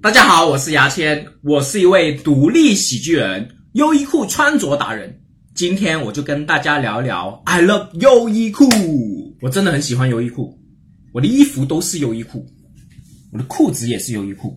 [0.00, 5.12] 大家好，我是牙签，我是一位独立喜剧人，优衣库穿着达人。
[5.56, 8.64] 今天我就跟大家聊聊 I love 优衣库。
[9.40, 10.56] 我真的很喜欢优衣库，
[11.12, 12.46] 我的衣服都是优衣库，
[13.32, 14.56] 我的裤子也是优衣库。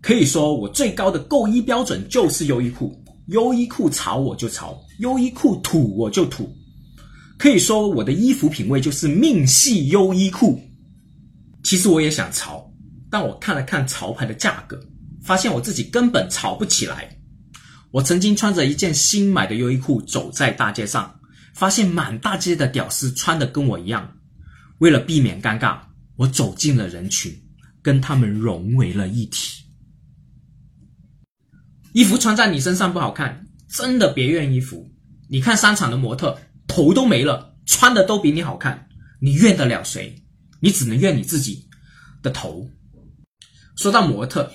[0.00, 6.52] 可以说我最高的购衣标准就是优衣库，优衣库潮我就潮，优衣库土我就土。
[7.38, 10.60] 可以说我的衣服品味就是命系优衣库。
[11.62, 12.68] 其实我也想潮。
[13.12, 14.80] 但我看了看潮牌的价格，
[15.22, 17.18] 发现我自己根本炒不起来。
[17.90, 21.20] 我曾经穿着一件新买的优衣库走在大街上，
[21.52, 24.16] 发现满大街的屌丝穿的跟我一样。
[24.78, 25.78] 为了避免尴尬，
[26.16, 27.30] 我走进了人群，
[27.82, 29.62] 跟他们融为了一体。
[31.92, 34.90] 衣服穿在你身上不好看，真的别怨衣服。
[35.28, 38.88] 你看商场的模特头都没了，穿的都比你好看，
[39.20, 40.24] 你怨得了谁？
[40.60, 41.68] 你只能怨你自己
[42.22, 42.70] 的头。
[43.76, 44.52] 说到模特，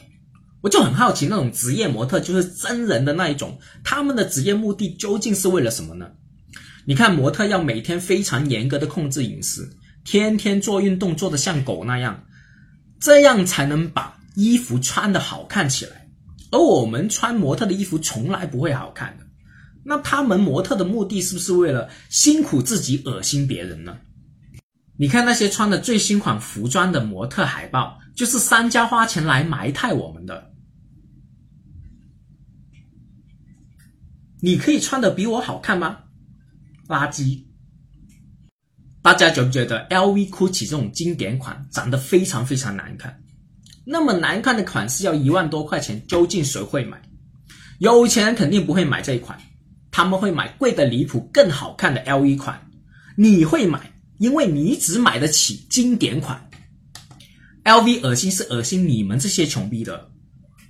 [0.62, 6.12] 我就很好奇，那种职业模特就是真人的那一种，他们的职业目的究竟是为了什么呢？
[6.86, 9.70] 你看，模特要每天非常严格的控制饮食，
[10.06, 12.24] 天天做运动做的像狗那样，
[13.00, 16.08] 这样才能把衣服穿的好看起来。
[16.50, 19.26] 而我们穿模特的衣服从来不会好看的，
[19.84, 23.98] 那他们模特的目的是不是为了辛苦自己，恶心别人呢？
[25.00, 30.52] 你看那些穿的最新款服装的模特海报，就是商家花钱来埋汰我们的。
[34.42, 36.00] 你可以穿的比我好看吗？
[36.88, 37.46] 垃圾！
[39.02, 43.22] 大家觉不觉得 LV、GUCCI 这种经典款长得非常非常难看？
[43.86, 47.02] 那么难看的款式要一万多块钱，究竟谁会买？
[47.80, 49.40] 有钱人肯定不会买这一款，
[49.92, 52.70] 他们会买贵的离谱、更好看的 LV 款。
[53.16, 53.92] 你会买？
[54.18, 56.50] 因为你只买得起经典款
[57.64, 60.10] ，LV 恶心是恶心你们这些穷逼的，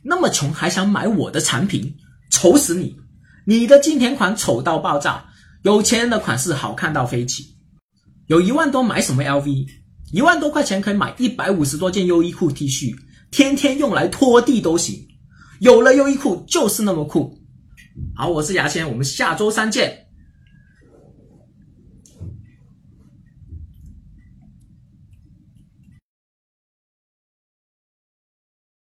[0.04, 1.96] 那么穷还想买我的产品，
[2.30, 2.98] 丑死你！
[3.46, 5.26] 你的经典款丑到爆炸，
[5.64, 7.56] 有钱人的款式好看到飞起。
[8.28, 9.68] 有一万多买什么 LV？
[10.12, 12.96] 一万多块钱可以买一百五十多件优衣库 T 恤，
[13.32, 15.08] 天天用来拖地都行。
[15.60, 17.40] 有了优衣库就是那么酷。
[18.16, 20.07] 好，我是牙签，我们下周三见。